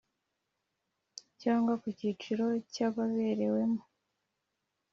Cyangwa 1.41 1.73
ku 1.81 1.87
cyiciro 1.97 2.45
cy 2.73 2.79
ababerewemo 2.87 3.81